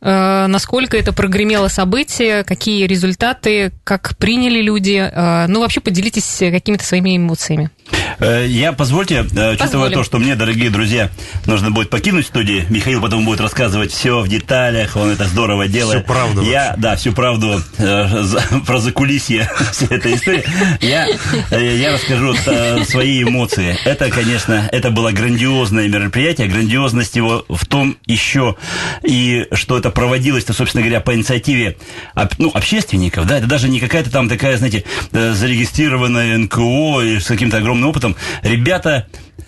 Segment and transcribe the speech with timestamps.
[0.00, 5.10] Э, насколько это прогремело событие, какие результаты, как приняли люди.
[5.10, 7.70] Э, ну, вообще поделитесь какими-то своими эмоциями.
[8.18, 9.92] Э, я, позвольте, учитывая Позволим.
[9.92, 11.10] то, что мне, дорогие друзья,
[11.46, 16.04] нужно будет покинуть студию, Михаил потом будет рассказывать все в деталях, он это здорово делает.
[16.04, 16.42] Всю правду.
[16.42, 16.80] Я, вообще.
[16.80, 17.62] да, всю правду
[18.66, 20.44] про закулисье всей этой истории.
[20.80, 21.06] Я,
[21.50, 22.34] я расскажу
[22.84, 23.76] свои эмоции.
[23.84, 26.48] Это, конечно, это было грандиозное мероприятие.
[26.48, 28.56] Грандиозность его в том еще
[29.02, 31.76] и что это проводилось-то, собственно говоря, по инициативе
[32.38, 37.26] ну, общественников, да, это даже не какая-то там такая, знаете, э, зарегистрированная НКО и с
[37.26, 38.16] каким-то огромным опытом.
[38.42, 39.06] Ребята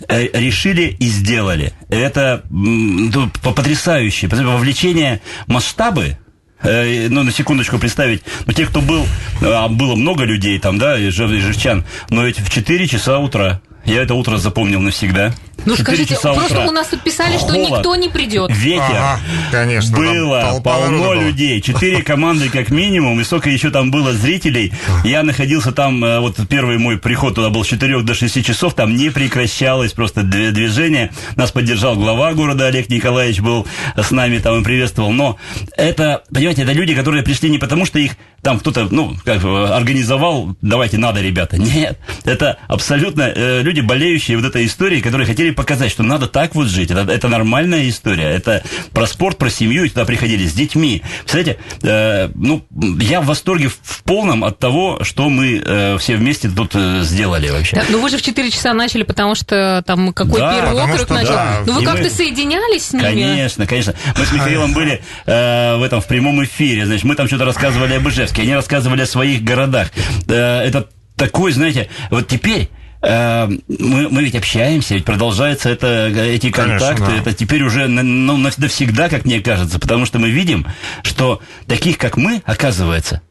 [0.09, 1.73] э, решили и сделали.
[1.89, 4.29] Это ну, потрясающе.
[4.29, 6.19] Вовлечение масштабы,
[6.63, 9.07] э, ну, на секундочку представить, ну, те, кто был,
[9.43, 14.15] а было много людей там, да, живчан, но ведь в 4 часа утра я это
[14.15, 15.33] утро запомнил навсегда.
[15.65, 16.67] Ну скажите, просто утра.
[16.67, 18.51] у нас тут писали, Холод, что никто не придет.
[18.55, 18.83] Ветер.
[18.89, 19.21] Ага,
[19.51, 19.97] конечно.
[19.97, 21.61] Было полно людей.
[21.61, 23.21] Четыре команды как минимум.
[23.21, 24.73] И сколько еще там было зрителей.
[25.05, 28.75] Я находился там, э, вот первый мой приход туда был с 4 до 6 часов.
[28.75, 31.11] Там не прекращалось просто движение.
[31.37, 33.67] Нас поддержал глава города Олег Николаевич был
[33.97, 35.13] с нами там и приветствовал.
[35.13, 35.39] Но
[35.77, 40.57] это, понимаете, это люди, которые пришли не потому, что их там кто-то, ну, как организовал,
[40.63, 41.59] давайте надо, ребята.
[41.59, 46.55] Нет, это абсолютно э, люди, болеющие вот этой историей, которые хотели показать, что надо так
[46.55, 46.91] вот жить.
[46.91, 48.31] Это, это нормальная история.
[48.31, 51.03] Это про спорт, про семью, и туда приходили с детьми.
[51.25, 52.65] Представляете, э, ну,
[53.01, 57.51] я в восторге в полном от того, что мы э, все вместе тут э, сделали
[57.51, 57.77] вообще.
[57.77, 61.01] Да, ну, вы же в 4 часа начали, потому что там какой да, первый округ
[61.01, 61.33] что, начал.
[61.35, 61.63] Да.
[61.67, 62.11] Ну, вы как-то мы...
[62.11, 63.03] соединялись с ними?
[63.03, 63.95] Конечно, конечно.
[64.17, 66.87] Мы с Михаилом были э, в этом, в прямом эфире.
[66.87, 69.91] Значит, мы там что-то рассказывали об Ижевске, они рассказывали о своих городах.
[70.29, 72.71] Э, это такой, знаете, вот теперь
[73.01, 77.05] мы, мы ведь общаемся, ведь продолжаются это, эти контакты.
[77.05, 77.31] Конечно, да.
[77.31, 80.67] Это теперь уже ну, навсегда, как мне кажется, потому что мы видим,
[81.03, 83.23] что таких, как мы, оказывается,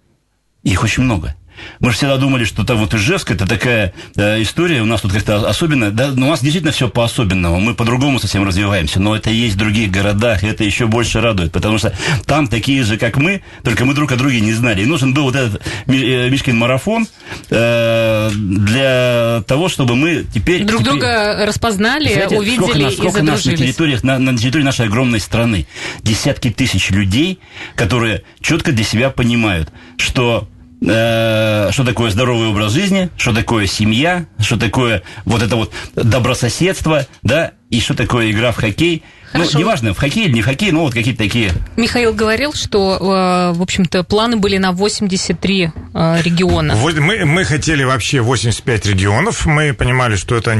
[0.63, 1.35] их очень много.
[1.79, 5.13] Мы же всегда думали, что там вот Ижевск это такая э, история, у нас тут
[5.13, 9.29] как-то особенно, да, ну, у нас действительно все по-особенному, мы по-другому совсем развиваемся, но это
[9.29, 11.93] есть в других городах, и это еще больше радует, потому что
[12.25, 14.81] там такие же, как мы, только мы друг о друге не знали.
[14.81, 17.07] И нужен был вот этот э, Мишкин марафон
[17.49, 20.63] э, для того, чтобы мы теперь...
[20.63, 24.37] Друг теперь, друга распознали, знаете, увидели сколько нас, сколько и нас на, территориях, на, на
[24.37, 25.67] территории нашей огромной страны.
[26.01, 27.39] Десятки тысяч людей,
[27.75, 30.47] которые четко для себя понимают, что
[30.85, 37.07] Э, что такое здоровый образ жизни, что такое семья, что такое вот это вот добрососедство,
[37.23, 39.03] да, и что такое игра в хоккей.
[39.33, 39.51] Ну, Хорошо.
[39.53, 41.51] Ну, неважно, в хоккей или не в хоккей, но вот какие-то такие...
[41.77, 46.75] Михаил говорил, что, э, в общем-то, планы были на 83 э, региона.
[46.75, 49.47] Мы, мы хотели вообще 85 регионов.
[49.47, 50.55] Мы понимали, что это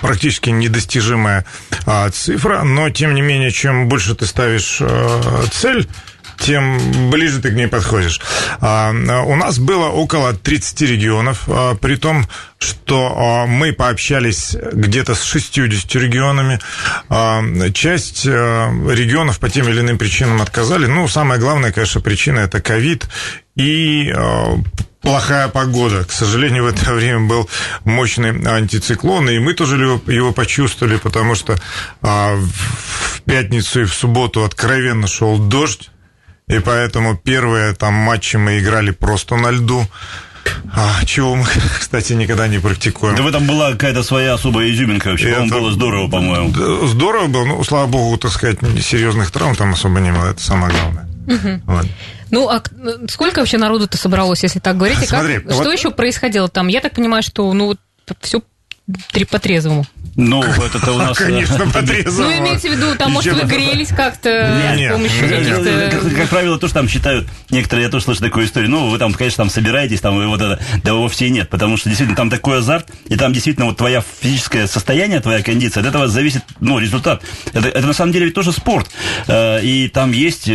[0.00, 1.46] практически недостижимая
[1.86, 4.80] а, цифра, но, тем не менее, чем больше ты ставишь
[5.50, 5.88] цель,
[6.42, 8.20] тем ближе ты к ней подходишь.
[8.60, 12.26] А, у нас было около 30 регионов, а, при том,
[12.58, 16.58] что а, мы пообщались где-то с 60 регионами.
[17.72, 20.86] Часть регионов по тем или иным причинам отказали.
[20.86, 23.08] Ну, самая главная, конечно, причина– это ковид
[23.56, 24.12] и
[25.00, 26.04] плохая погода.
[26.04, 27.48] К сожалению, в это время был
[27.84, 31.56] мощный антициклон, и мы тоже его, почувствовали, потому что
[32.00, 35.91] в пятницу и в субботу откровенно шел дождь,
[36.48, 39.86] и поэтому первые там матчи мы играли просто на льду.
[40.74, 41.44] А, чего мы,
[41.80, 43.14] кстати, никогда не практикуем.
[43.14, 45.30] Да в этом была какая-то своя особая изюминка вообще.
[45.30, 46.86] Это было здорово, по-моему.
[46.86, 50.72] Здорово было, ну, слава богу, так сказать, серьезных травм там особо не было, это самое
[50.72, 51.08] главное.
[51.26, 51.62] Угу.
[51.66, 51.86] Вот.
[52.30, 52.62] Ну, а
[53.08, 55.02] сколько вообще народу-то собралось, если так говорить?
[55.02, 55.54] И Смотри, как, вот...
[55.62, 56.68] Что еще происходило там?
[56.68, 57.78] Я так понимаю, что, ну, вот
[58.20, 58.42] все
[59.30, 59.86] по-трезвому?
[60.16, 61.16] Ну, это у нас...
[61.16, 62.26] Конечно, потрезало.
[62.26, 66.10] Ну, имеется в виду, там, может, вы грелись как-то с помощью каких-то...
[66.16, 69.44] Как правило, тоже там считают, некоторые, я тоже слышу такую историю, ну, вы там, конечно,
[69.44, 72.90] там собираетесь, там, и вот это, да вовсе нет, потому что действительно там такой азарт,
[73.06, 77.22] и там действительно вот твоя физическое состояние, твоя кондиция, от этого зависит, ну, результат.
[77.52, 78.90] Это, это на самом деле ведь тоже спорт,
[79.28, 80.50] и там есть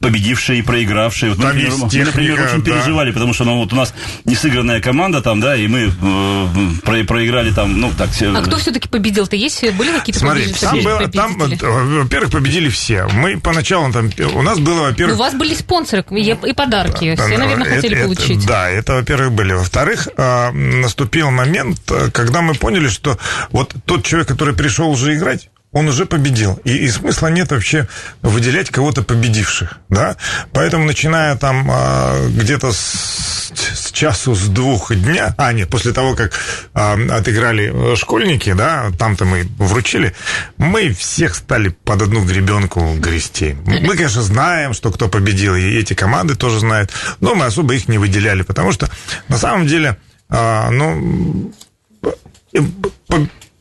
[0.00, 1.30] победившие и проигравшие.
[1.30, 2.70] Вот, там например, есть мы, техника, например, очень да.
[2.70, 3.94] переживали, потому что ну, вот у нас
[4.24, 6.46] несыгранная команда там, да, и мы э,
[6.82, 8.10] про, проиграли там, ну, так...
[8.20, 9.36] А кто все-таки победил-то?
[9.36, 9.62] Есть?
[9.72, 11.36] Были какие-то Смотри, там, было, там,
[12.02, 13.06] во-первых, победили все.
[13.12, 14.10] Мы поначалу там...
[14.34, 15.16] У нас было, во-первых...
[15.16, 17.14] У вас были спонсоры и подарки.
[17.14, 18.46] Да, все, наверное, это, хотели это, получить.
[18.46, 19.52] Да, это, во-первых, были.
[19.52, 23.18] Во-вторых, э, наступил момент, э, когда мы поняли, что
[23.50, 26.58] вот тот человек, который пришел уже играть, он уже победил.
[26.64, 27.86] И, и смысла нет вообще
[28.22, 29.78] выделять кого-то победивших.
[29.90, 30.16] Да?
[30.52, 36.14] Поэтому, начиная там а, где-то с, с часу, с двух дня, а, нет, после того,
[36.14, 36.32] как
[36.72, 40.14] а, отыграли школьники, да, там-то мы вручили,
[40.56, 43.54] мы всех стали под одну гребенку грести.
[43.66, 46.90] Мы, конечно, знаем, что кто победил, и эти команды тоже знают,
[47.20, 48.88] но мы особо их не выделяли, потому что
[49.28, 49.98] на самом деле,
[50.30, 51.52] а, ну,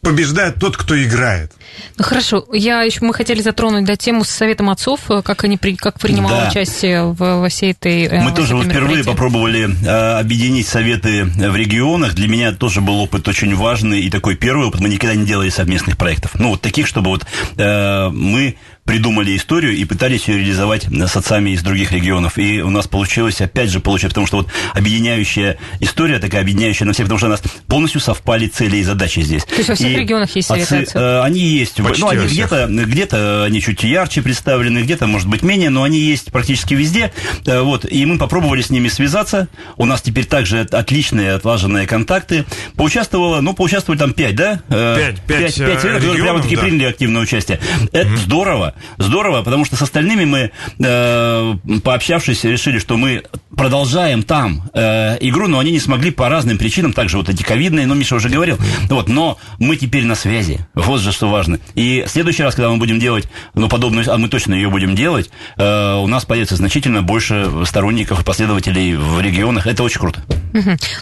[0.06, 1.52] побеждает тот, кто играет.
[1.98, 6.00] Ну хорошо, я еще мы хотели затронуть да, тему с советом отцов, как они как
[6.00, 6.50] принимало Да.
[6.50, 8.04] участие в, во всей этой.
[8.04, 12.14] э, Мы во тоже вот впервые попробовали э, объединить советы в регионах.
[12.14, 14.80] Для меня тоже был опыт очень важный и такой первый опыт.
[14.80, 16.32] Мы никогда не делали совместных проектов.
[16.36, 17.26] Ну, вот таких, чтобы вот
[17.58, 18.56] э, мы
[18.86, 22.38] придумали историю и пытались ее реализовать с отцами из других регионов.
[22.38, 26.94] И у нас получилось, опять же, получилось, потому что вот объединяющая история, такая объединяющая на
[26.94, 29.44] всех, потому что у нас полностью совпали цели и задачи здесь.
[29.44, 31.02] То есть во всех регионах есть советы отцов?
[31.02, 31.82] э, они есть.
[31.84, 36.00] Почти ну, они где-то, где-то они чуть ярче представлены, где-то, может быть, менее, но они
[36.00, 37.12] есть практически везде.
[37.48, 39.48] Э, Вот, и мы попробовали с ними связаться.
[39.78, 42.46] У нас теперь также отличные отлаженные контакты.
[42.76, 44.62] Поучаствовало, ну, поучаствовали там пять, да?
[44.70, 46.62] Э, Пять, пять, э, пять советов, которые прямо таки регионов, да.
[46.62, 47.60] приняли активное участие.
[47.92, 53.24] Это здорово, здорово, потому что с остальными мы, э, пообщавшись, решили, что мы
[53.56, 57.86] продолжаем там э, игру, но они не смогли по разным причинам, также вот эти ковидные,
[57.88, 58.58] ну, Миша уже говорил,
[58.90, 61.60] вот, но мы теперь на связи, вот же что важно.
[61.76, 64.96] И в следующий раз, когда мы будем делать, ну, подобную, а мы точно ее будем
[64.96, 70.22] делать, э, у нас появится значительно больше сторонников и последователей в регионах, это очень круто.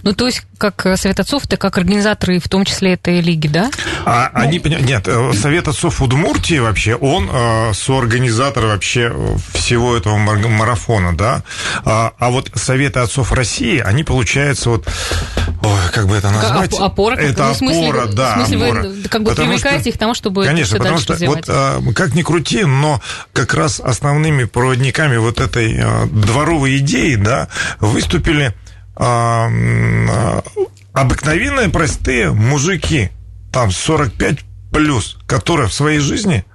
[0.02, 3.70] Ну, то есть, как Совет отцов, это как организаторы, в том числе этой лиги, да?
[4.06, 9.16] А они, нет, э, Совет отцов Удмуртии вообще, он э, соорганизатор вообще
[9.54, 11.44] всего этого мар- марафона, да.
[11.86, 14.88] А, а вот Советы отцов России, они, получается, вот,
[15.62, 16.74] ой, как бы это назвать?
[16.74, 18.84] оп- опора, как- это ну, смысле, опора, вы- да, в смысле, вы, опора.
[19.10, 21.48] как бы Потому привлекаете что- их к тому, чтобы Конечно, потому что развивать.
[21.48, 23.00] вот э, как ни крути, но
[23.32, 27.48] как раз основными проводниками вот этой э, дворовой идеи, да,
[27.80, 28.54] выступили
[28.98, 30.42] э,
[30.94, 33.10] обыкновенные простые мужики,
[33.52, 34.40] там 45
[34.72, 36.46] плюс, которые в своей жизни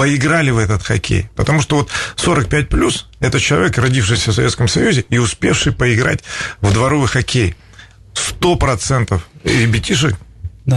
[0.00, 1.28] поиграли в этот хоккей.
[1.36, 6.20] Потому что вот 45 плюс это человек, родившийся в Советском Союзе и успевший поиграть
[6.62, 7.54] в дворовый хоккей.
[8.14, 10.16] Сто процентов ребятишек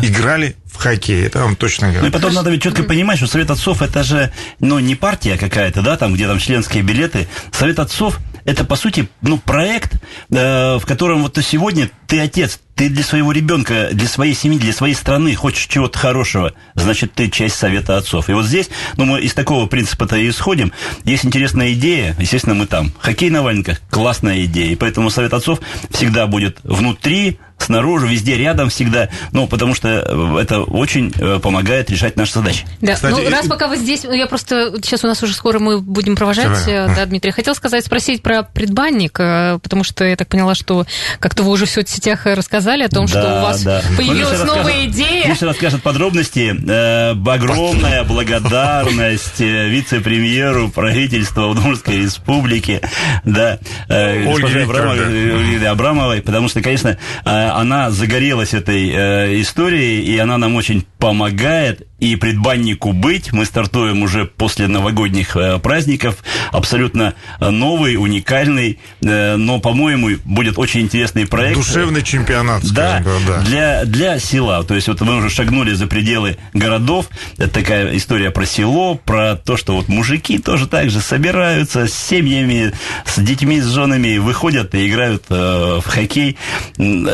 [0.01, 1.25] играли в хоккей.
[1.25, 2.01] Это вам точно говорю.
[2.01, 5.37] Ну и потом надо ведь четко понимать, что Совет Отцов это же, ну, не партия
[5.37, 7.29] какая-то, да, там, где там членские билеты.
[7.53, 12.89] Совет Отцов это, по сути, ну, проект, э, в котором вот сегодня ты отец, ты
[12.89, 17.55] для своего ребенка, для своей семьи, для своей страны хочешь чего-то хорошего, значит, ты часть
[17.55, 18.29] Совета Отцов.
[18.29, 20.71] И вот здесь, ну, мы из такого принципа-то и исходим.
[21.05, 22.91] Есть интересная идея, естественно, мы там.
[22.99, 24.71] Хоккей на валенках– классная идея.
[24.71, 25.59] И поэтому Совет Отцов
[25.89, 29.09] всегда будет внутри, снаружи, везде, рядом всегда.
[29.31, 32.65] Ну, потому что э, это очень э, помогает решать наши задачи.
[32.81, 35.79] Да, Кстати, ну раз пока вы здесь, я просто сейчас у нас уже скоро мы
[35.79, 37.31] будем провожать, э, да, Дмитрий.
[37.31, 40.85] Хотел сказать, спросить про предбанник, потому что я так поняла, что
[41.19, 41.69] как-то вы уже в
[42.03, 43.81] соцсетях рассказали о том, что Да, у вас да.
[43.95, 45.27] появилась Миша новая расскажет- идея.
[45.27, 46.55] Миша расскажет подробности.
[46.67, 52.81] Э, огромная благодарность э, вице-премьеру правительства Удмуртской республики,
[53.23, 60.01] да, э, Ольге госпоже Абрамовой, Абрамовой, потому что, конечно, э, она загорелась этой э, историей,
[60.03, 61.87] и она нам очень помогает.
[61.99, 63.31] И предбаннику быть.
[63.31, 66.17] Мы стартуем уже после новогодних э, праздников.
[66.51, 71.55] Абсолютно новый, уникальный, э, но, по-моему, будет очень интересный проект.
[71.55, 73.41] Душевный чемпионат, Да, скажем да.
[73.41, 74.63] Для, для села.
[74.63, 77.07] То есть вот мы уже шагнули за пределы городов.
[77.37, 81.93] Это такая история про село, про то, что вот мужики тоже так же собираются с
[81.93, 82.71] семьями,
[83.05, 86.37] с детьми, с женами, выходят и играют э, в хоккей.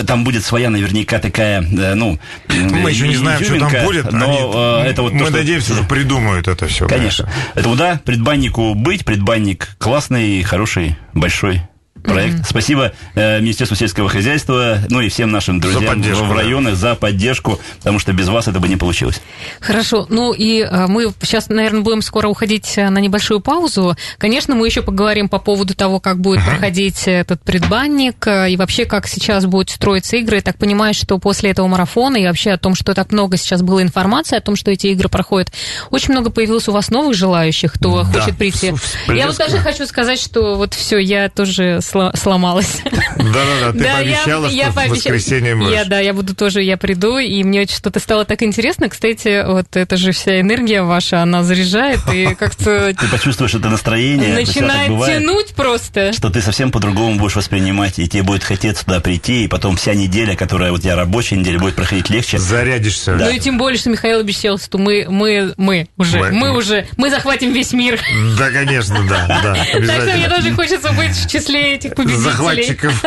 [0.06, 2.20] Там будет своя наверняка такая, э, ну...
[2.48, 4.12] Мы еще не знаем, что там будет.
[4.12, 6.88] Но они- э, это вот то, мы что- надеемся, что придумают это все.
[6.88, 7.30] Конечно.
[7.56, 11.62] Это да, предбаннику быть, предбанник классный, хороший, большой.
[12.04, 12.36] Проект.
[12.36, 12.50] Mm-hmm.
[12.50, 16.80] Спасибо э, Министерству сельского хозяйства, ну и всем нашим друзьям в районах да.
[16.80, 19.22] за поддержку, потому что без вас это бы не получилось.
[19.60, 20.06] Хорошо.
[20.10, 23.96] Ну и э, мы сейчас, наверное, будем скоро уходить э, на небольшую паузу.
[24.18, 26.50] Конечно, мы еще поговорим по поводу того, как будет mm-hmm.
[26.50, 30.38] проходить этот предбанник э, и вообще, как сейчас будут строиться игры.
[30.38, 33.62] Я так понимаю, что после этого марафона и вообще о том, что так много сейчас
[33.62, 35.52] было информации о том, что эти игры проходят,
[35.90, 38.22] очень много появилось у вас новых желающих, кто да.
[38.22, 38.74] хочет прийти.
[39.08, 41.80] Я вот даже хочу сказать, что вот все, я тоже
[42.16, 42.82] сломалась.
[42.84, 45.58] Да-да-да, ты пообещала, что в воскресенье.
[45.72, 48.90] Я, да, я буду тоже, я приду, и мне что-то стало так интересно.
[48.90, 52.94] Кстати, вот это же вся энергия ваша, она заряжает, и как-то...
[52.94, 54.34] Ты почувствуешь это настроение.
[54.34, 56.14] Начинает тянуть просто.
[56.14, 59.94] Что ты совсем по-другому будешь воспринимать, и тебе будет хотеться туда прийти, и потом вся
[59.94, 62.38] неделя, которая у тебя рабочая неделя, будет проходить легче.
[62.38, 63.16] Зарядишься.
[63.16, 67.10] Ну и тем более, что Михаил обещал, что мы, мы, мы уже, мы уже, мы
[67.10, 68.00] захватим весь мир.
[68.38, 69.56] Да, конечно, да, да.
[69.90, 72.24] Так что мне тоже хочется быть в числе этих победителей.
[72.30, 73.04] Захватчиков.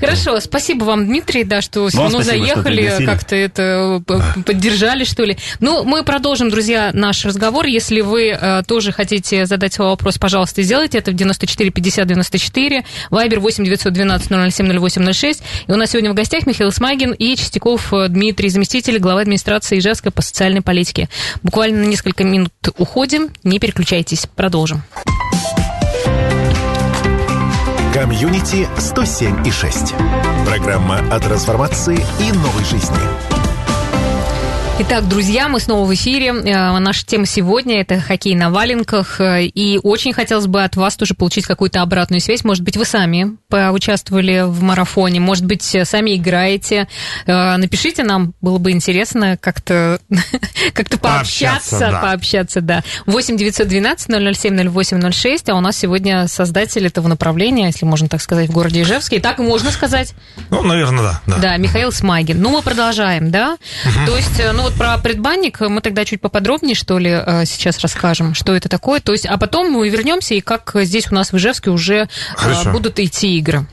[0.00, 5.36] Хорошо, спасибо вам, Дмитрий, да, что ну, заехали, как-то это э, поддержали, что ли.
[5.60, 7.66] Ну, мы продолжим, друзья, наш разговор.
[7.66, 12.84] Если вы э, тоже хотите задать свой вопрос, пожалуйста, сделайте это в 94 50 94,
[13.10, 15.42] Вайбер 8 912 007 08 06.
[15.66, 19.78] И у нас сегодня в гостях Михаил Смагин и Чистяков э, Дмитрий, заместитель главы администрации
[19.78, 21.08] Ижевска по социальной политике.
[21.42, 24.82] Буквально на несколько минут уходим, не переключайтесь, продолжим.
[27.92, 29.94] Комьюнити 107 и 6.
[30.46, 33.39] Программа о трансформации и новой жизни.
[34.82, 36.28] Итак, друзья, мы снова в эфире.
[36.28, 39.20] Э, наша тема сегодня– это хоккей на валенках.
[39.20, 42.44] Э, и очень хотелось бы от вас тоже получить какую-то обратную связь.
[42.44, 46.88] Может быть, вы сами поучаствовали в марафоне, может быть, сами играете.
[47.26, 50.00] Э, напишите нам, было бы интересно как-то
[50.72, 50.98] как пообщаться.
[50.98, 52.00] Пообщаться, да.
[52.00, 52.82] Пообщаться, да.
[53.04, 58.22] 8 912 007 08 06, а у нас сегодня создатель этого направления, если можно так
[58.22, 59.16] сказать, в городе Ижевске.
[59.16, 60.14] И так можно сказать.
[60.48, 61.20] Ну, наверное, да.
[61.26, 62.40] Да, да Михаил Смагин.
[62.40, 63.58] Ну, мы продолжаем, да?
[63.84, 64.06] Угу.
[64.06, 68.34] То есть, ну, вот про предбанник мы тогда чуть поподробнее, что ли, э, сейчас расскажем,
[68.34, 69.00] что это такое.
[69.00, 72.06] То есть, а потом мы вернемся, и как здесь у нас в Ижевске уже э,
[72.34, 72.70] Хорошо.
[72.70, 73.66] будут идти игры.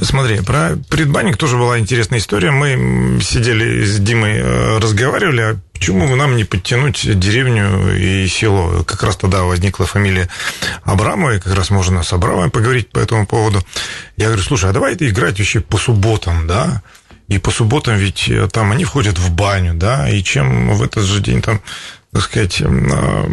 [0.00, 2.50] Смотри, про предбанник тоже была интересная история.
[2.50, 8.84] Мы сидели с Димой, э, разговаривали, а почему бы нам не подтянуть деревню и село?
[8.84, 10.28] Как раз тогда возникла фамилия
[10.84, 13.62] Абрамова, как раз можно с Абрамовой поговорить по этому поводу.
[14.16, 16.82] Я говорю, слушай, а давай играть вообще по субботам, да?
[17.30, 21.04] И по субботам ведь э, там они входят в баню, да, и чем в этот
[21.04, 21.60] же день там,
[22.12, 22.60] так сказать...
[22.60, 23.30] А,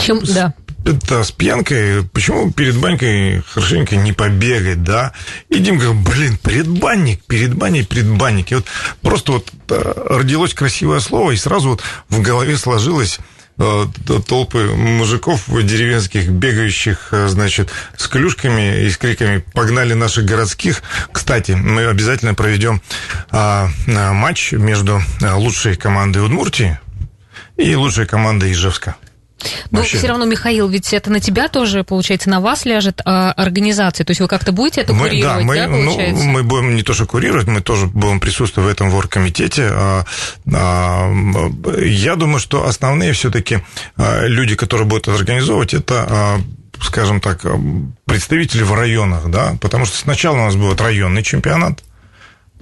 [0.00, 0.54] чем, с, да.
[0.84, 5.12] Да, с пьянкой, почему перед банькой хорошенько не побегать, да?
[5.50, 8.52] И Димка, блин, предбанник, перед баней предбанник.
[8.52, 8.66] И вот
[9.02, 13.18] просто вот э, родилось красивое слово, и сразу вот в голове сложилось
[13.56, 20.82] толпы мужиков деревенских, бегающих, э, значит, с клюшками и с криками «погнали наших городских».
[21.12, 22.82] Кстати, мы обязательно проведем
[23.30, 26.78] а, матч между э, лучшей командой Удмуртии
[27.56, 28.96] и лучшей командой Ижевска.
[29.70, 29.98] Но Вообще.
[29.98, 34.04] все равно, Михаил, ведь это на тебя тоже, получается, на вас ляжет а, организация.
[34.04, 36.24] То есть вы как-то будете это мы, курировать, да, мы, да, ну, получается?
[36.24, 39.68] Ну, мы будем не то что курировать, мы тоже будем присутствовать в этом воркомитете.
[39.70, 40.04] А,
[40.52, 41.12] а,
[41.80, 43.60] я думаю, что основные все-таки
[43.96, 46.40] а, люди, которые будут это организовывать, это а,
[46.82, 47.44] скажем так,
[48.04, 51.80] представители в районах, да, потому что сначала у нас будет районный чемпионат,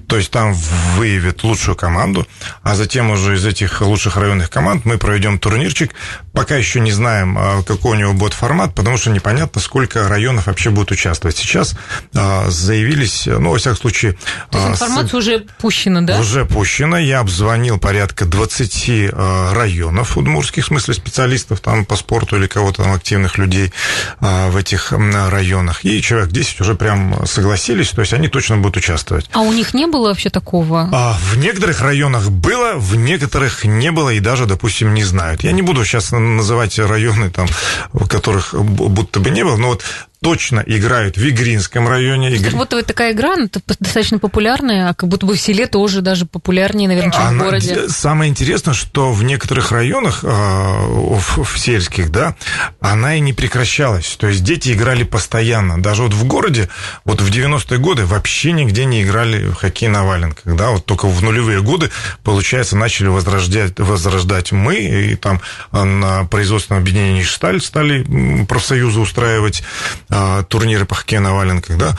[0.06, 2.26] то есть там выявят лучшую команду,
[2.62, 5.94] а затем уже из этих лучших районных команд мы проведем турнирчик.
[6.32, 10.46] Пока еще не знаем, а, какой у него будет формат, потому что непонятно, сколько районов
[10.46, 11.36] вообще будут участвовать.
[11.36, 11.76] Сейчас
[12.14, 14.12] а, заявились, ну, во всяком случае...
[14.50, 15.14] То есть а, информация с...
[15.14, 16.18] уже пущена, да?
[16.18, 16.98] Уже пущена.
[16.98, 19.10] Я обзвонил порядка 20
[19.52, 23.72] районов удмурских, в смысле специалистов там по спорту или кого-то там активных людей
[24.20, 25.84] в этих районах.
[25.84, 29.28] И человек 10 уже прям согласились, то есть они точно будут участвовать.
[29.32, 30.88] А у них не было вообще такого?
[30.92, 35.42] А, в некоторых районах было, в некоторых не было и даже, допустим, не знают.
[35.42, 37.46] Я не буду сейчас называть районы, там,
[37.92, 39.84] в которых будто бы не было, но вот
[40.22, 42.30] точно играют в Игринском районе.
[42.30, 42.50] Игр...
[42.50, 43.48] Как будто такая игра ну,
[43.80, 47.42] достаточно популярная, а как будто бы в селе тоже даже популярнее, наверное, чем Она...
[47.42, 47.88] в городе.
[47.88, 52.36] Самое интересное, что в некоторых районах, а, в сельских, да,
[52.80, 54.16] она и не прекращалась.
[54.18, 55.82] То есть дети играли постоянно.
[55.82, 56.68] Даже вот в городе,
[57.04, 61.06] вот в 90-е годы вообще нигде не играли в хоккей на валенках, да, вот только
[61.06, 61.90] в нулевые годы,
[62.22, 65.40] получается, начали возрождать, возрождать мы, и там
[65.72, 69.64] на производственном объединении «Шталь» стали профсоюзы устраивать
[70.08, 70.11] а,
[70.48, 71.96] турниры по хоккею на валенках, да,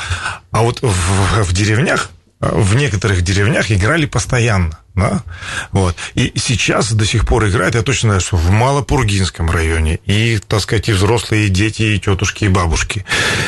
[0.52, 2.10] а вот в, в деревнях,
[2.52, 4.80] в некоторых деревнях играли постоянно.
[4.96, 5.24] Да?
[5.72, 5.96] Вот.
[6.14, 10.62] И сейчас до сих пор играет, я точно знаю, что в Малопургинском районе, и, так
[10.62, 13.04] сказать, и взрослые, и дети, и тетушки, и бабушки.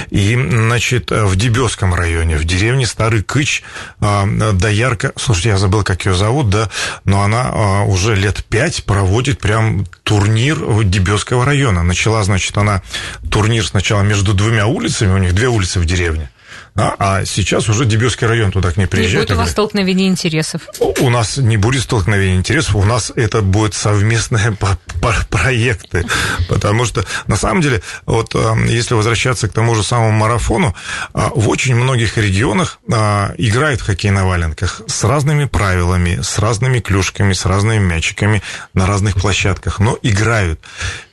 [0.09, 3.61] И, значит, в Дебесском районе, в деревне Старый Кыч,
[3.99, 6.69] а, доярка, слушайте, я забыл, как ее зовут, да,
[7.03, 11.83] но она а, уже лет пять проводит прям турнир Дебесского района.
[11.83, 12.81] Начала, значит, она
[13.29, 16.31] турнир сначала между двумя улицами, у них две улицы в деревне.
[16.77, 19.13] А, а сейчас уже Дебюсский район туда к ней приезжает.
[19.13, 20.61] Не будет у вас столкновения интересов?
[20.99, 24.57] У нас не будет столкновения интересов, у нас это будет совместные
[25.29, 26.05] проекты.
[26.49, 30.75] Потому что, на самом деле, вот эм, если возвращаться к тому же самому марафону,
[31.13, 36.39] а, в очень многих регионах а, играют в хоккей на валенках с разными правилами, с
[36.39, 38.41] разными клюшками, с разными мячиками
[38.73, 40.59] на разных площадках, но играют.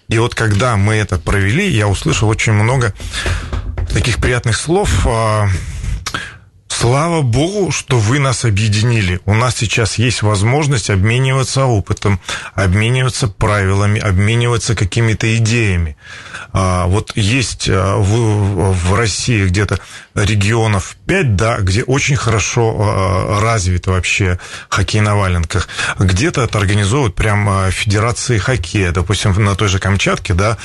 [0.08, 2.92] И вот когда мы это провели, я услышал очень много
[3.92, 5.06] таких приятных слов.
[6.82, 9.20] Слава богу, что вы нас объединили.
[9.24, 12.18] У нас сейчас есть возможность обмениваться опытом,
[12.56, 15.96] обмениваться правилами, обмениваться какими-то идеями.
[16.52, 19.78] А, вот есть а, в, России где-то
[20.16, 25.68] регионов 5, да, где очень хорошо а, развит вообще хоккей на валенках.
[26.00, 28.90] Где-то это организовывают прям федерации хоккея.
[28.90, 30.58] Допустим, на той же Камчатке, да,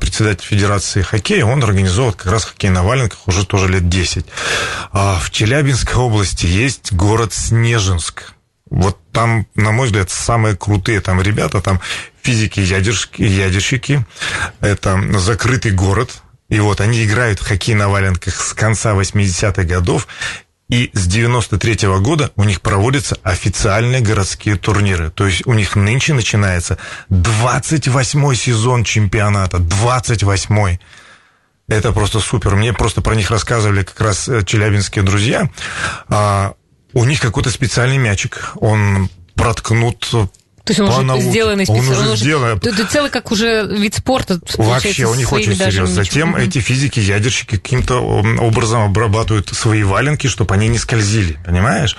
[0.00, 4.24] председатель федерации хоккея, он организовывает как раз хоккей на валенках уже тоже лет 10.
[4.92, 8.32] В Челябинской области есть город Снежинск.
[8.70, 11.80] Вот там, на мой взгляд, самые крутые там ребята, там
[12.22, 14.06] физики, ядерщики.
[14.60, 16.22] Это закрытый город.
[16.48, 20.06] И вот они играют в хоккей на валенках с конца 80-х годов.
[20.68, 25.10] И с 93 -го года у них проводятся официальные городские турниры.
[25.10, 26.78] То есть у них нынче начинается
[27.10, 29.56] 28-й сезон чемпионата.
[29.56, 30.78] 28-й.
[31.68, 32.56] Это просто супер.
[32.56, 35.50] Мне просто про них рассказывали как раз э, челябинские друзья.
[36.08, 36.54] А,
[36.94, 38.52] у них какой-то специальный мячик.
[38.56, 40.10] Он проткнут
[40.68, 41.30] то есть он уже науке.
[41.30, 41.98] сделанный специально.
[41.98, 42.58] Он уже сделан.
[42.62, 44.38] Это целый как уже вид спорта.
[44.58, 45.86] Вообще, у них очень серьезно.
[45.86, 46.42] Затем ничего.
[46.42, 51.96] эти физики, ядерщики каким-то образом обрабатывают свои валенки, чтобы они не скользили, понимаешь?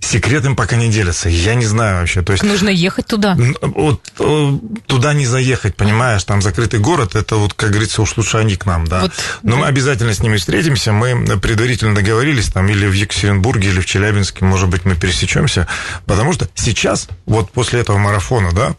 [0.00, 1.28] Секрет им пока не делятся.
[1.28, 2.22] Я не знаю вообще.
[2.22, 3.36] То есть, Нужно ехать туда.
[3.60, 6.24] Вот э, туда не заехать, понимаешь?
[6.24, 9.02] Там закрытый город, это вот, как говорится, уж лучше они к нам, да.
[9.02, 9.12] Вот,
[9.44, 9.56] Но да.
[9.58, 10.90] мы обязательно с ними встретимся.
[10.92, 15.68] Мы предварительно договорились, там, или в Екатеринбурге, или в Челябинске, может быть, мы пересечемся.
[16.06, 18.74] Потому что сейчас, вот после этого марафона, да,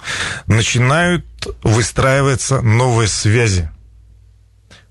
[0.48, 1.26] начинают
[1.64, 3.70] выстраиваться новые связи.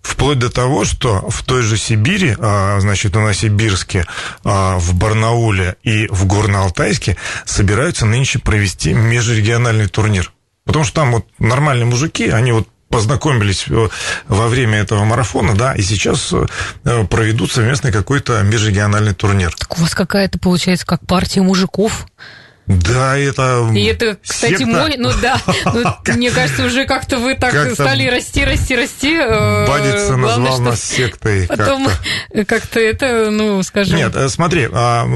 [0.00, 4.06] Вплоть до того, что в той же Сибири, а, значит, на Новосибирске,
[4.44, 10.32] а, в Барнауле и в Горно-Алтайске собираются нынче провести межрегиональный турнир.
[10.64, 13.88] Потому что там вот нормальные мужики, они вот познакомились э,
[14.28, 19.54] во время этого марафона, да, и сейчас э, проведут совместный какой-то межрегиональный турнир.
[19.54, 22.06] Так у вас какая-то, получается, как партия мужиков?
[22.68, 23.66] Да, это...
[23.74, 24.66] И это, кстати, секта.
[24.66, 24.94] мой...
[24.98, 29.14] Ну да, ну, мне кажется, уже как-то вы так как стали расти, расти, расти.
[29.14, 31.46] Э, Бадица назвал нас сектой.
[31.46, 31.88] Потом
[32.46, 33.96] как-то это, ну, скажем...
[33.96, 35.06] Нет, э, смотри, а,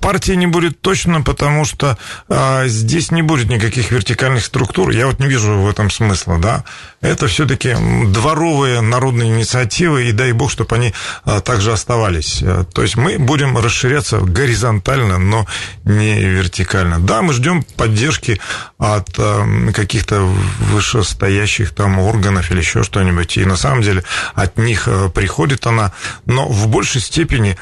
[0.00, 1.96] партии не будет точно, потому что
[2.28, 4.90] а, здесь не будет никаких вертикальных структур.
[4.90, 6.64] Я вот не вижу в этом смысла, да.
[7.00, 10.92] Это все-таки дворовые народные инициативы, и дай бог, чтобы они
[11.24, 12.42] а, также оставались.
[12.42, 15.46] Э, то есть мы будем расширяться горизонтально, но
[15.84, 16.95] не вертикально.
[17.00, 18.40] Да, мы ждем поддержки
[18.78, 23.36] от э, каких-то вышестоящих там органов или еще что-нибудь.
[23.36, 24.04] И на самом деле
[24.34, 25.92] от них э, приходит она,
[26.24, 27.56] но в большей степени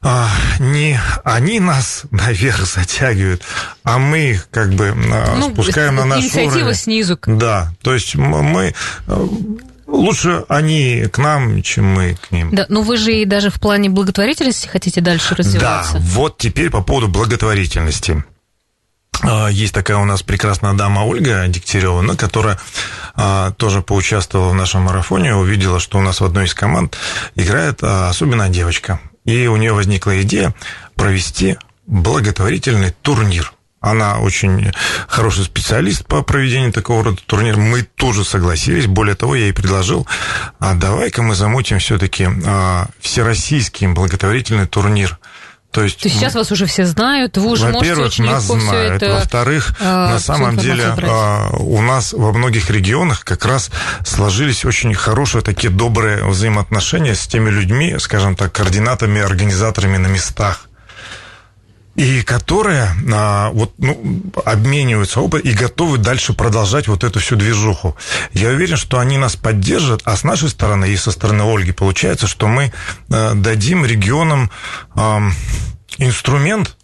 [0.00, 0.28] а,
[0.60, 3.42] не они нас наверх затягивают,
[3.82, 6.74] а мы их как бы а, ну, спускаем на наш инициатива уровень.
[6.74, 7.18] снизу.
[7.26, 8.74] Да, то есть мы
[9.06, 9.26] э,
[9.88, 12.54] лучше они к нам, чем мы к ним.
[12.54, 15.94] Да, но вы же и даже в плане благотворительности хотите дальше развиваться.
[15.94, 18.22] Да, вот теперь по поводу благотворительности.
[19.22, 22.58] А, есть такая у нас прекрасная дама Ольга Дегтярева, которая
[23.14, 26.96] а, тоже поучаствовала в нашем марафоне, увидела, что у нас в одной из команд
[27.34, 29.00] играет а, особенная девочка.
[29.24, 30.54] И у нее возникла идея
[30.94, 33.52] провести благотворительный турнир.
[33.80, 34.72] Она очень
[35.06, 37.56] хороший специалист по проведению такого рода турнира.
[37.56, 38.86] Мы тоже согласились.
[38.86, 40.06] Более того, я ей предложил,
[40.58, 42.28] а давай-ка мы замутим все-таки
[43.00, 45.18] всероссийский благотворительный турнир
[45.70, 48.68] то есть, То есть сейчас вас уже все знают, вы уже можете очень нас знают.
[48.68, 49.14] все это...
[49.16, 53.70] Во-вторых, а, на самом деле а, у нас во многих регионах как раз
[54.04, 60.67] сложились очень хорошие такие добрые взаимоотношения с теми людьми, скажем так, координатами, организаторами на местах
[61.98, 67.96] и которые а, вот, ну, обмениваются опытом и готовы дальше продолжать вот эту всю движуху.
[68.32, 72.28] Я уверен, что они нас поддержат, а с нашей стороны и со стороны Ольги получается,
[72.28, 72.72] что мы
[73.10, 74.48] а, дадим регионам
[74.94, 75.22] а,
[75.98, 76.76] инструмент,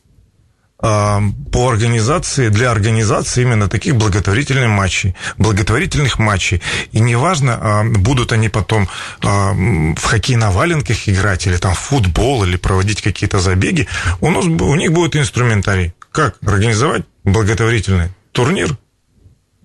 [0.84, 6.60] по организации, для организации именно таких благотворительных матчей, благотворительных матчей.
[6.92, 8.88] И неважно, а, будут они потом
[9.22, 13.88] а, в хоккей на валенках играть, или там в футбол, или проводить какие-то забеги,
[14.20, 15.94] у, нас, у них будет инструментарий.
[16.12, 18.76] Как организовать благотворительный турнир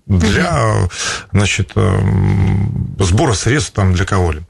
[0.06, 0.88] для,
[1.32, 1.72] значит,
[2.98, 4.46] сбора средств там для кого-либо.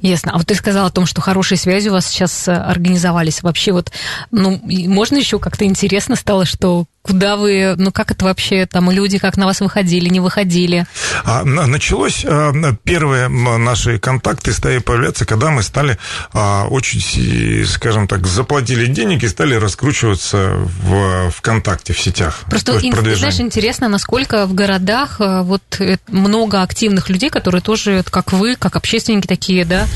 [0.00, 0.32] Ясно.
[0.32, 3.42] А вот ты сказал о том, что хорошие связи у вас сейчас э, организовались.
[3.42, 3.92] Вообще вот,
[4.30, 9.18] ну, можно еще как-то интересно стало, что Куда вы, ну как это вообще, там люди
[9.18, 10.86] как на вас выходили, не выходили?
[11.24, 12.52] А, началось, а,
[12.84, 15.96] первые наши контакты стали появляться, когда мы стали
[16.34, 22.40] а, очень, скажем так, заплатили денег и стали раскручиваться в ВКонтакте, в сетях.
[22.50, 28.04] Просто, ин, знаешь, интересно, насколько в городах а, вот э, много активных людей, которые тоже,
[28.10, 29.86] как вы, как общественники такие, да,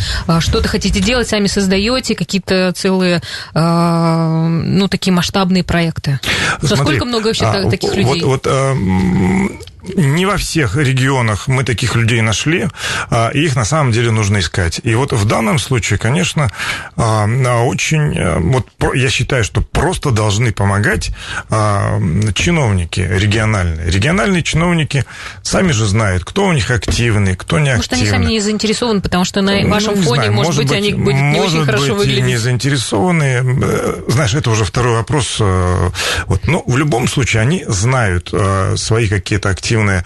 [0.40, 3.20] что-то хотите делать, сами создаете, какие-то целые,
[3.54, 6.18] ну, такие масштабные проекты.
[6.62, 8.22] Смотри, Сколько много вообще а, таких людей?
[8.22, 8.74] Вот, вот а,
[9.94, 12.68] не во всех регионах мы таких людей нашли,
[13.10, 14.80] а, и их на самом деле нужно искать.
[14.82, 16.50] И вот в данном случае, конечно,
[16.96, 17.26] а,
[17.64, 21.10] очень, э, вот я считаю, что просто должны помогать
[21.50, 22.00] а,
[22.34, 23.90] чиновники региональные.
[23.90, 25.04] Региональные чиновники
[25.42, 27.98] сами же знают, кто у них активный, кто не активный.
[27.98, 30.94] Может, они сами не заинтересованы, потому что на ну, вашем фоне, знаю, может, быть, они
[30.94, 33.42] быть, не очень хорошо быть, и не заинтересованы.
[33.62, 35.36] Э, знаешь, это уже второй вопрос.
[35.40, 35.90] Э,
[36.26, 38.32] вот, но в любом случае они знают
[38.76, 40.04] свои какие-то активные активные,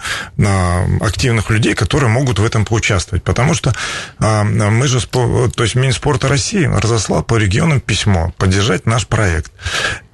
[0.99, 3.23] активных людей, которые могут в этом поучаствовать.
[3.23, 3.73] Потому что
[4.19, 9.51] а, мы же, то есть Минспорта России разослал по регионам письмо поддержать наш проект.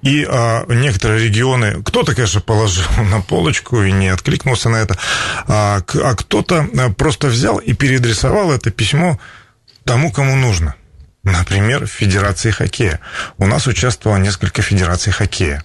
[0.01, 4.97] И а, некоторые регионы, кто-то, конечно, положил на полочку и не откликнулся на это,
[5.47, 9.19] а, а кто-то а, просто взял и переадресовал это письмо
[9.85, 10.75] тому, кому нужно.
[11.23, 12.99] Например, Федерации хоккея.
[13.39, 15.63] У нас участвовало несколько федераций хоккея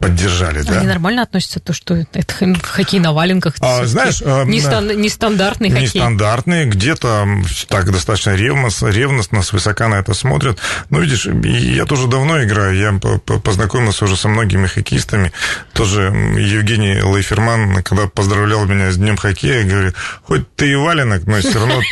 [0.00, 0.78] поддержали, да?
[0.78, 3.54] Они нормально относятся то, что это хоккей на валенках?
[3.60, 5.84] А, знаешь, а, нестан, нестандартный хоккей.
[5.84, 7.28] Нестандартный, где-то
[7.68, 10.58] так достаточно ревностно, ревностно, свысока на это смотрят.
[10.88, 12.92] Ну, видишь, я тоже давно играю, я
[13.38, 15.32] познакомился уже со многими хоккеистами.
[15.74, 21.40] Тоже Евгений Лейферман, когда поздравлял меня с Днем хоккея, говорит, хоть ты и валенок, но
[21.40, 21.82] все равно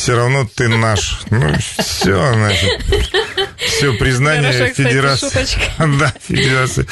[0.00, 1.20] все равно ты наш.
[1.28, 2.70] Ну, все, значит.
[3.58, 5.46] Все, признание Хорошо, Федерации.
[5.98, 6.86] да, Федерации.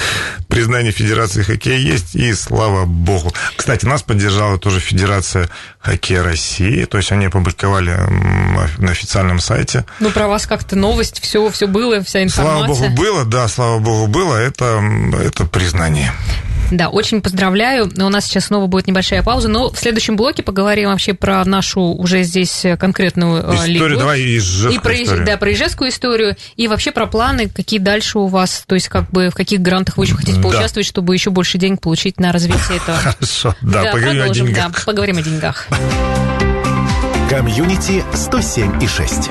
[0.48, 3.32] Признание Федерации хоккея есть, и слава богу.
[3.56, 6.84] Кстати, нас поддержала тоже Федерация хоккея России.
[6.84, 7.96] То есть они опубликовали
[8.78, 9.84] на официальном сайте.
[10.00, 12.74] Ну, про вас как-то новость, все, все было, вся информация.
[12.74, 14.36] Слава богу, было, да, слава богу, было.
[14.36, 14.82] Это,
[15.22, 16.12] это признание.
[16.70, 17.90] Да, очень поздравляю.
[17.96, 21.80] У нас сейчас снова будет небольшая пауза, но в следующем блоке поговорим вообще про нашу
[21.80, 23.98] уже здесь конкретную э, историю, лигу.
[23.98, 25.26] Давай и и про, историю.
[25.26, 29.10] Да, про ижевскую историю, и вообще про планы, какие дальше у вас, то есть как
[29.10, 30.90] бы в каких грантах вы еще хотите поучаствовать, да.
[30.90, 32.98] чтобы еще больше денег получить на развитие этого.
[33.18, 34.72] Хорошо, да, да поговорим о деньгах.
[34.72, 35.68] Да, поговорим о деньгах.
[37.28, 39.30] Комьюнити 107 и 6.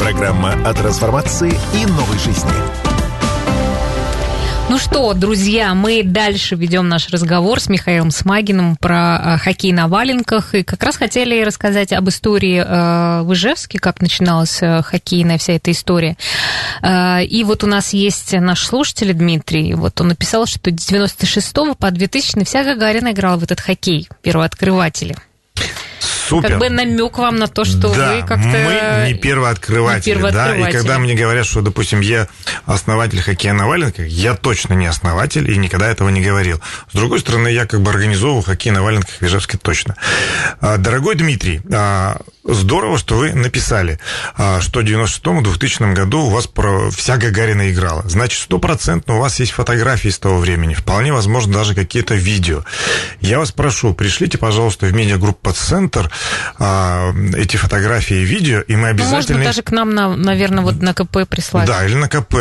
[0.00, 2.95] Программа о трансформации и новой жизни.
[4.68, 9.86] Ну что, друзья, мы дальше ведем наш разговор с Михаилом Смагиным про э, хоккей на
[9.86, 10.54] валенках.
[10.56, 15.52] И как раз хотели рассказать об истории э, в Ижевске, как начиналась э, хоккейная вся
[15.52, 16.16] эта история.
[16.82, 19.74] И вот у нас есть наш слушатель Дмитрий.
[19.74, 25.16] Вот он написал, что с 96 по 2000 вся Гагарина играла в этот хоккей, первооткрыватели.
[26.06, 26.50] Супер.
[26.50, 28.46] Как бы намек вам на то, что да, вы как-то...
[28.46, 32.28] мы не первооткрыватели, не первооткрыватели, да, и когда мне говорят, что, допустим, я
[32.64, 36.60] основатель хоккея на валенках, я точно не основатель и никогда этого не говорил.
[36.92, 39.96] С другой стороны, я как бы организовывал хоккей на валенках в Ижевске точно.
[40.60, 43.98] А, дорогой Дмитрий, а, здорово, что вы написали,
[44.36, 46.48] а, что в 96-2000 году у вас
[46.94, 48.02] вся Гагарина играла.
[48.06, 50.74] Значит, стопроцентно у вас есть фотографии с того времени.
[50.74, 52.64] Вполне возможно, даже какие-то видео.
[53.20, 55.95] Я вас прошу, пришлите, пожалуйста, в медиагруппу «Центр»
[56.58, 59.10] а, эти фотографии и видео, и мы обязательно...
[59.10, 61.66] Ну, может быть, даже к нам, на, наверное, вот на КП прислать.
[61.66, 62.34] Да, или на КП.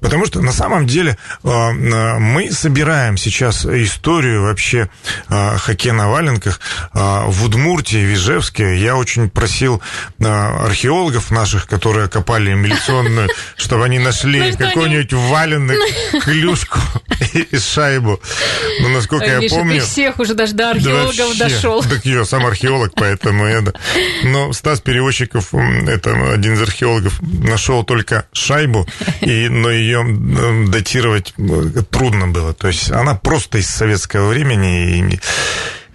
[0.00, 4.88] Потому что на самом деле а, мы собираем сейчас историю вообще
[5.28, 6.60] а, хоккея на валенках
[6.92, 8.78] в Удмуртии, в Ижевске.
[8.78, 9.82] Я очень просил
[10.20, 15.78] археологов наших, которые копали милиционную, чтобы они нашли ну, какой-нибудь валенок,
[16.22, 16.78] клюшку
[17.32, 18.20] и шайбу.
[18.80, 19.82] Но насколько я помню...
[19.82, 21.82] всех уже даже до археологов дошел.
[21.82, 23.74] Так я сам археолог, поэтому это...
[24.24, 28.86] Но Стас Перевозчиков, это один из археологов, нашел только шайбу,
[29.20, 30.04] и, но ее
[30.68, 31.34] датировать
[31.90, 32.54] трудно было.
[32.54, 35.20] То есть она просто из советского времени, и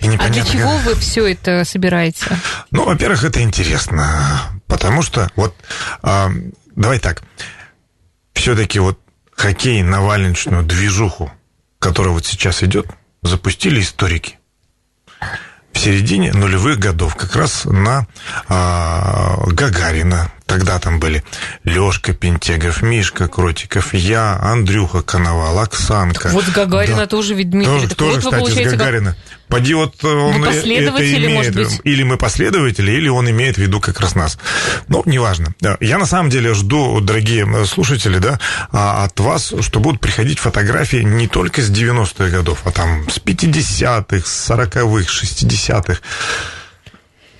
[0.01, 2.25] и а для чего вы все это собираете?
[2.71, 5.53] Ну, во-первых, это интересно, потому что вот
[6.01, 6.31] а,
[6.73, 7.21] давай так,
[8.33, 8.97] все-таки вот
[9.35, 11.29] хоккей на валеночную движуху
[11.79, 12.87] который вот сейчас идет,
[13.23, 14.37] запустили историки
[15.79, 18.05] в середине нулевых годов, как раз на
[18.49, 20.29] а, Гагарина.
[20.49, 21.23] Тогда там были
[21.63, 26.29] Лёшка Пентегов, Мишка Кротиков, я, Андрюха Коновал, Оксанка.
[26.29, 27.07] Вот с Гагарина да.
[27.07, 27.87] тоже ведь Дмитрий.
[27.87, 29.11] Тоже, тоже вот кстати, с Гагарина.
[29.11, 29.39] Как...
[29.49, 31.29] Поди вот он это имеет.
[31.33, 31.81] Может быть?
[31.83, 34.39] Или мы последователи, или он имеет в виду как раз нас.
[34.87, 35.53] Ну, неважно.
[35.79, 38.39] Я на самом деле жду, дорогие слушатели, да,
[38.71, 43.19] а, от вас, что будут приходить фотографии не только с 90-х годов, а там с
[43.19, 45.99] 50-х, с 40-х, 60-х.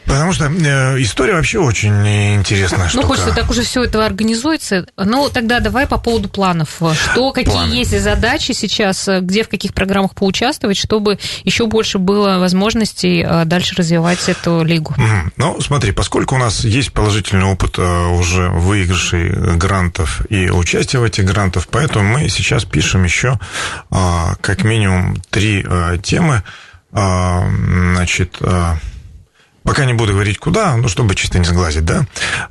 [0.09, 4.87] Потому что э, история вообще очень интересная Ну, хочется, так уже все это организуется.
[4.97, 6.81] Ну, тогда давай по поводу планов.
[6.93, 7.73] Что, какие Планы.
[7.73, 13.75] есть задачи сейчас, где, в каких программах поучаствовать, чтобы еще больше было возможностей э, дальше
[13.77, 14.95] развивать эту лигу?
[15.37, 21.03] Ну, смотри, поскольку у нас есть положительный опыт э, уже выигрышей грантов и участия в
[21.03, 23.39] этих грантах, поэтому мы сейчас пишем еще
[23.91, 23.95] э,
[24.41, 26.41] как минимум три э, темы.
[26.93, 27.41] Э,
[27.93, 28.73] значит, э,
[29.69, 32.07] пока не буду говорить куда, ну, чтобы чисто не сглазить, да,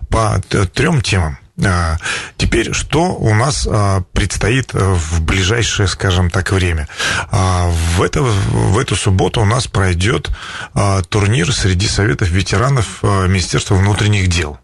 [0.09, 0.41] по
[0.73, 1.37] трем темам.
[1.67, 1.97] А,
[2.37, 6.87] теперь, что у нас а, предстоит в ближайшее, скажем так, время?
[7.33, 10.31] А, в, это, в эту субботу у нас пройдет
[11.09, 14.61] турнир среди советов ветеранов Министерства внутренних дел.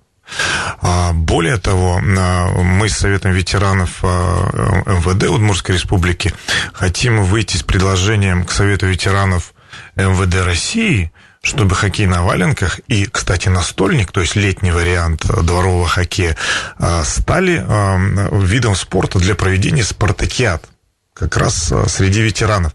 [1.12, 6.32] Более того, мы с Советом ветеранов МВД Удмуртской Республики
[6.72, 9.54] хотим выйти с предложением к Совету ветеранов
[9.96, 11.10] МВД России–
[11.44, 16.36] чтобы хоккей на валенках и, кстати, настольник, то есть летний вариант дворового хоккея,
[16.78, 17.98] а, стали а,
[18.32, 20.64] видом спорта для проведения спартакиад
[21.12, 22.72] как раз а, среди ветеранов.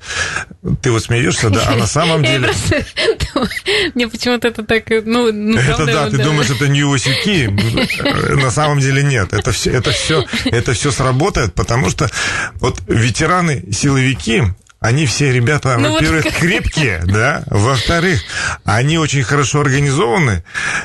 [0.82, 2.52] Ты вот смеешься, да, а на самом деле...
[3.96, 8.80] Мне почему-то это так, ну, ну Это да, ты думаешь, это не USUK, на самом
[8.80, 9.34] деле нет.
[9.34, 12.10] Это все, это все, это все сработает, потому что
[12.56, 14.44] вот ветераны-силовики,
[14.80, 18.22] они все ребята, ну, во-первых, вот крепкие, да, во-вторых,
[18.64, 20.44] они очень хорошо организованы,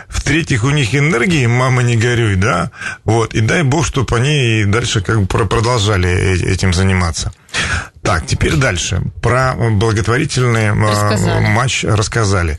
[0.09, 2.72] в-третьих, у них энергии, мама не горюй, да,
[3.04, 7.33] вот, и дай бог, чтобы они и дальше как бы продолжали э, этим заниматься.
[8.02, 9.00] Так, теперь дальше.
[9.22, 11.46] Про благотворительный а, рассказали.
[11.46, 12.59] матч рассказали.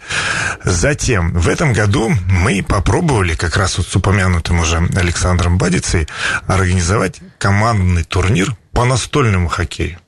[0.63, 6.07] Затем, в этом году мы попробовали, как раз вот с упомянутым уже Александром Бадицей,
[6.47, 9.99] организовать командный турнир по настольному хоккею.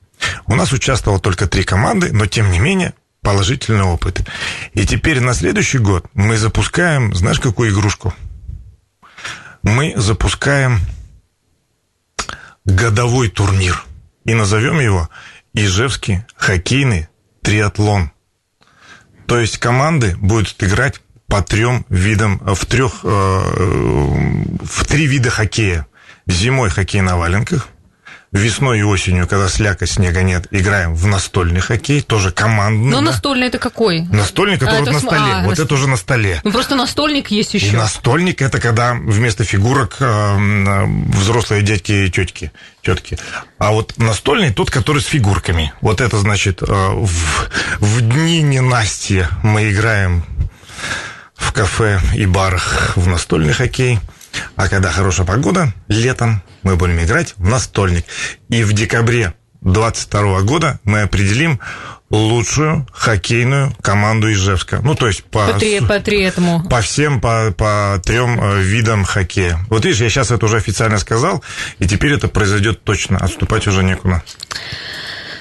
[0.46, 4.26] У нас участвовало только три команды, но тем не менее положительный опыт.
[4.72, 8.14] И теперь на следующий год мы запускаем, знаешь, какую игрушку?
[9.62, 10.80] Мы запускаем
[12.64, 13.84] годовой турнир.
[14.24, 15.08] И назовем его
[15.54, 17.08] Ижевский хоккейный
[17.42, 18.12] триатлон.
[19.26, 25.86] То есть команды будут играть по трем видам, в трех, э, в три вида хоккея.
[26.26, 27.68] Зимой хоккей на валенках–
[28.32, 32.90] весной и осенью, когда слякоть снега нет, играем в настольный хоккей, тоже командный.
[32.90, 33.06] Но да?
[33.06, 34.02] настольный это какой?
[34.02, 35.32] Настольник, который а, вот на столе.
[35.32, 35.62] А, вот на...
[35.62, 36.40] это уже на столе.
[36.44, 37.68] Ну просто настольник есть еще.
[37.68, 42.52] И настольник это когда вместо фигурок э, взрослые дядьки и тетки.
[42.82, 43.18] тетки.
[43.58, 45.72] А вот настольный тот, который с фигурками.
[45.80, 50.24] Вот это значит э, в, в дни ненастья мы играем
[51.34, 54.00] в кафе и барах в настольный хоккей.
[54.56, 58.04] А когда хорошая погода, летом, мы будем играть в настольник.
[58.48, 61.60] И в декабре 2022 года мы определим
[62.10, 64.80] лучшую хоккейную команду Ижевска.
[64.82, 66.66] Ну, то есть по, по, три, по, три этому.
[66.68, 69.58] по всем, по, по трем э, видам хоккея.
[69.68, 71.42] Вот видишь, я сейчас это уже официально сказал,
[71.78, 73.18] и теперь это произойдет точно.
[73.18, 74.22] Отступать уже некуда.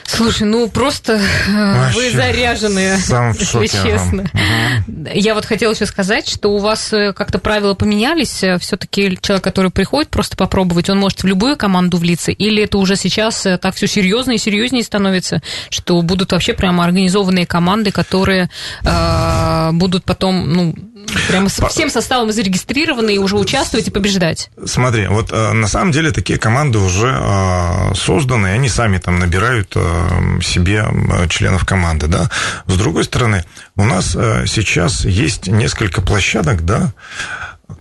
[0.08, 4.26] Слушай, ну просто э, Вообще, вы заряженные, сам если шоке, честно.
[4.34, 5.12] Ага.
[5.14, 8.42] Я вот хотела еще сказать, что у вас э, как-то правила поменялись.
[8.42, 12.78] Э, Все-таки человек, который приходит просто попробовать, он может в любую команду влиться, или это
[12.78, 18.50] уже сейчас так все серьезно и серьезнее становится, что будут вообще прямо организованные команды, которые
[18.84, 20.76] э, будут потом, ну,
[21.30, 24.50] Прямо со всем составом зарегистрированы и уже участвовать и побеждать.
[24.66, 29.74] Смотри, вот на самом деле такие команды уже созданы, и они сами там набирают
[30.42, 30.86] себе
[31.30, 32.30] членов команды, да.
[32.68, 33.44] С другой стороны,
[33.76, 36.94] у нас сейчас есть несколько площадок, да,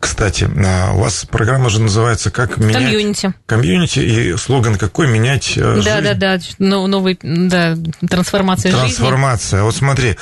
[0.00, 2.82] кстати, у вас программа же называется как менять...
[2.82, 3.34] Комьюнити.
[3.46, 5.06] Комьюнити, и слоган какой?
[5.08, 5.88] Менять Да, жизнь.
[5.88, 7.76] да, да, новый, да,
[8.08, 8.72] трансформация, трансформация.
[8.72, 8.96] жизни.
[8.96, 9.62] Трансформация.
[9.62, 10.16] Вот смотри,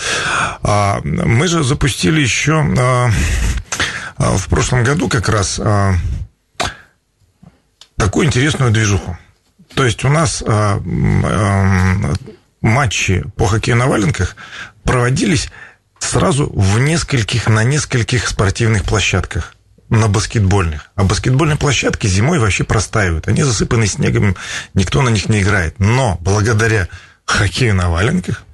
[0.63, 2.63] а, мы же запустили еще
[4.19, 5.61] в прошлом году как раз
[7.97, 9.17] такую интересную движуху.
[9.75, 10.43] То есть у нас
[12.61, 14.37] матчи по хоккею на валенках
[14.85, 15.51] проводились
[15.99, 19.55] сразу в нескольких, на нескольких спортивных площадках
[19.91, 20.91] на баскетбольных.
[20.95, 23.29] А баскетбольные площадки зимой вообще простаивают.
[23.29, 24.37] Они засыпаны снегом,
[24.75, 25.79] никто на них не играет.
[25.79, 26.89] Но благодаря
[27.25, 28.45] хоккею на валенках.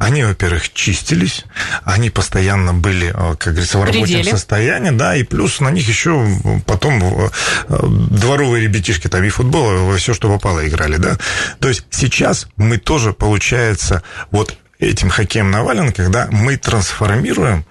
[0.00, 1.44] Они, во-первых, чистились,
[1.84, 4.30] они постоянно были, э, как говорится, в рабочем Пределе.
[4.30, 6.26] состоянии, да, и плюс на них еще
[6.64, 7.28] потом э,
[7.68, 11.18] дворовые ребятишки там и футбол, во все, что попало, играли, да.
[11.58, 17.66] То есть сейчас мы тоже, получается, вот этим хоккеем на валенках, да, мы трансформируем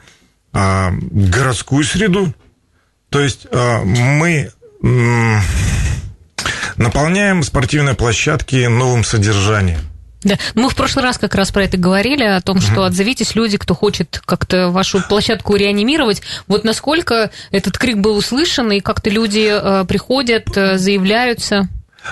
[0.53, 2.31] а, городскую среду,
[3.09, 4.51] то есть а, мы
[4.83, 5.41] м,
[6.77, 9.88] наполняем спортивные площадки новым содержанием.
[10.23, 13.57] Да, мы в прошлый раз как раз про это говорили, о том, что отзовитесь люди,
[13.57, 16.21] кто хочет как-то вашу площадку реанимировать.
[16.47, 21.69] Вот насколько этот крик был услышан, и как-то люди э, приходят, э, заявляются.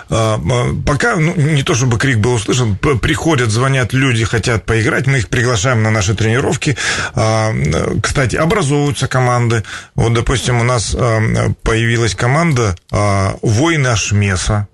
[0.10, 0.40] А,
[0.86, 5.30] Пока, ну, не то чтобы крик был услышан, приходят, звонят люди, хотят поиграть, мы их
[5.30, 6.78] приглашаем на наши тренировки.
[7.14, 7.54] А,
[8.02, 9.64] Кстати, образовываются команды.
[9.96, 11.20] Вот, допустим, у нас а,
[11.64, 14.68] появилась команда «Воины Ашмеса».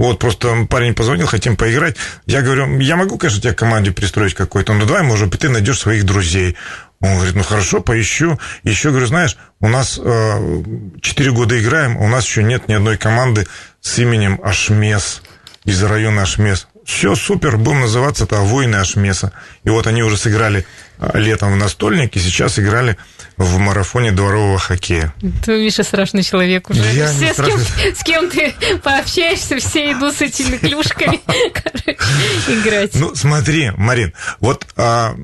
[0.00, 1.94] Вот, просто парень позвонил, хотим поиграть.
[2.24, 5.50] Я говорю, я могу, конечно, тебя к команде пристроить какой-то, но давай, может быть, ты
[5.50, 6.56] найдешь своих друзей.
[7.02, 8.40] Он говорит, ну хорошо, поищу.
[8.62, 10.62] Еще говорю, знаешь, у нас э,
[11.02, 13.46] 4 года играем, а у нас еще нет ни одной команды
[13.82, 15.20] с именем Ашмес,
[15.66, 16.66] из района Ашмес.
[16.90, 19.32] Все супер, будем называться это «Воины Ашмеса».
[19.62, 20.66] И вот они уже сыграли
[20.98, 22.96] э, летом в настольник, и сейчас играли
[23.36, 25.14] в марафоне дворового хоккея.
[25.44, 26.82] Ты, Миша, страшный человек уже.
[26.92, 31.20] Я не все, с, кем, с кем ты пообщаешься, все идут с этими клюшками
[32.48, 32.90] играть.
[32.94, 35.14] Ну, смотри, Марин, вот а,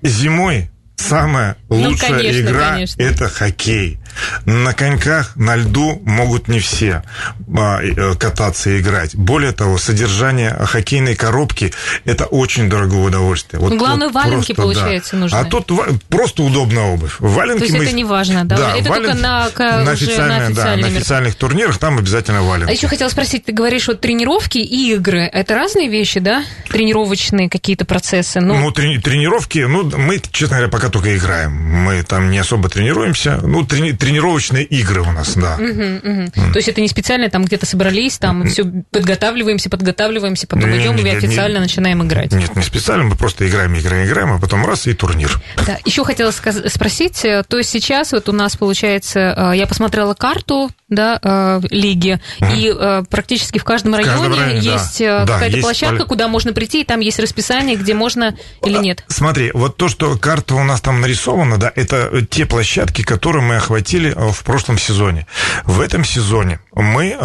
[0.00, 4.00] зимой самая Ну, лучшая игра это хоккей.
[4.44, 7.02] На коньках, на льду могут не все
[7.56, 9.14] а, э, кататься и играть.
[9.16, 11.72] Более того, содержание хоккейной коробки
[12.04, 13.60] это очень дорогое удовольствие.
[13.60, 14.80] Вот, Ну, главное, вот валенки, просто, да.
[14.80, 15.36] получается, нужны.
[15.36, 15.70] А тут
[16.08, 17.16] просто удобная обувь.
[17.18, 17.84] Валенки То есть мы...
[17.84, 18.76] это не важно, да?
[18.76, 22.42] Это только на- к- на, уже на официальные, да, на официальные официальных турнирах там обязательно
[22.42, 22.70] валенки.
[22.70, 26.44] А еще хотела спросить, ты говоришь, вот тренировки и игры, это разные вещи, да?
[26.68, 28.40] Тренировочные какие-то процессы?
[28.40, 31.52] Ну, Ну, трени- тренировки, ну, мы, честно говоря, пока только играем.
[31.52, 33.40] Мы там не особо тренируемся.
[33.42, 35.56] Ну, трени- тренировочные игры у нас, да.
[35.56, 40.96] то есть это не специально там где-то собрались, там все подготавливаемся, подготавливаемся, потом Не, идем
[40.96, 41.62] не, и официально не.
[41.62, 42.32] начинаем играть.
[42.32, 45.40] Нет, не специально, мы просто играем, играем, играем, а потом раз и турнир.
[45.66, 49.66] Да, еще хотела сказ- спросить, э, то есть сейчас вот у нас получается, э, я
[49.68, 54.72] посмотрела карту, да, э, лиги, и э, практически в каждом районе каждом районе, да.
[54.72, 57.94] есть э, Да, какая-то есть площадка, поля- куда можно прийти, и там есть расписание, где
[57.94, 59.04] можно или нет.
[59.08, 63.56] Смотри, вот то, что карта у нас там нарисована, да, это те площадки, которые мы
[63.56, 65.26] охватили в прошлом сезоне.
[65.64, 67.18] В этом сезоне мы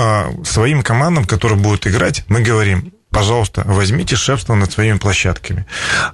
[0.45, 5.65] своим командам, которые будут играть, мы говорим, пожалуйста, возьмите шефство над своими площадками.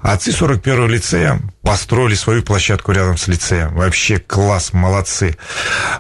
[0.02, 3.74] Отцы 41-го лицея построили свою площадку рядом с лицеем.
[3.76, 5.38] Вообще класс, молодцы.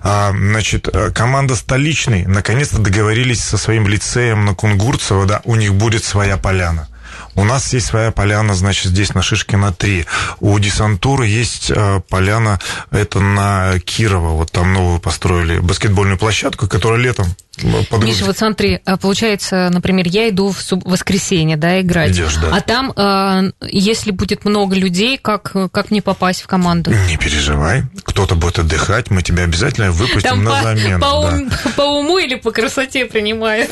[0.01, 5.73] А, значит, э, команда столичный наконец-то договорились со своим лицеем на Кунгурцево, да, у них
[5.75, 6.87] будет своя поляна.
[7.35, 10.05] У нас есть своя поляна, значит, здесь на Шишкина 3.
[10.39, 12.59] У десантуры есть э, поляна,
[12.91, 14.29] это на Кирова.
[14.29, 19.69] Вот там новую построили баскетбольную площадку, которая летом э, под Миша, вот смотри, а, получается,
[19.71, 22.11] например, я иду в суб- воскресенье, да, играть.
[22.11, 22.49] Идёшь, да.
[22.55, 26.91] А там, э, если будет много людей, как, как мне попасть в команду?
[27.09, 30.99] Не переживай, кто-то будет отдыхать, мы тебя обязательно выпустим Там на по, замену.
[30.99, 31.19] по да.
[31.19, 33.69] ум- по уму или по красоте принимают?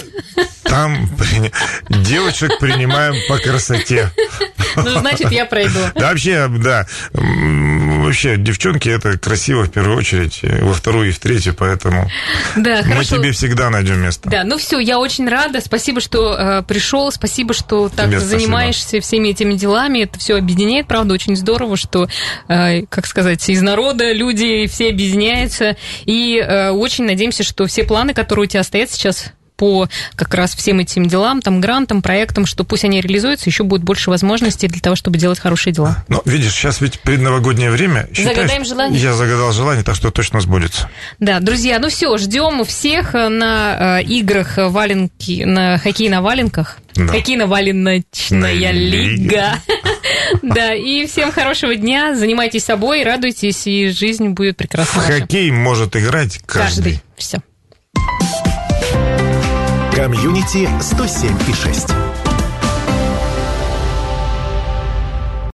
[0.64, 1.52] Там при-
[2.04, 4.10] девочек принимаем по красоте.
[4.76, 5.80] Ну, значит, я пройду.
[5.96, 6.86] Да, вообще, да.
[7.14, 12.10] Вообще, девчонки, это красиво в первую очередь, и во вторую и в третью, поэтому
[12.56, 13.18] Да, мы хорошо.
[13.18, 14.30] тебе всегда найдем место.
[14.30, 15.62] Да, ну все, я очень рада.
[15.62, 17.12] Спасибо, что э, пришел.
[17.12, 18.40] Спасибо, что так Тебе спасибо.
[18.40, 20.00] занимаешься всеми этими делами.
[20.00, 22.08] Это все объединяет, правда, очень здорово, что,
[22.48, 25.76] э, как сказать, из народа люди все объединяются.
[26.06, 30.56] И э, очень надеемся, что все планы, которые у тебя стоят сейчас по как раз
[30.56, 34.82] всем этим делам, там, грантам, проектам, что пусть они реализуются, еще будет больше возможностей для
[34.82, 36.04] того, чтобы делать хорошие дела.
[36.08, 38.08] Но, видишь, сейчас ведь предновогоднее время.
[38.12, 39.00] считаешь, Загадаем желание?
[39.00, 40.90] Я загадал желание, так что точно сбудется.
[41.20, 46.80] Да, друзья, ну все, ждем всех на э, играх валенки, на хоккей на валенках.
[46.96, 47.08] Да.
[47.10, 48.72] Хоккей на валеночная На лиге.
[48.72, 49.54] лига.
[50.42, 55.02] Да, и всем хорошего дня, занимайтесь собой, радуйтесь, и жизнь будет В прекрасна.
[55.02, 55.20] ваша.
[55.20, 56.94] хоккей может играть каждый.
[56.94, 57.02] Каждый.
[57.18, 57.42] Все.
[60.02, 62.11] Комьюнити 107 и 6.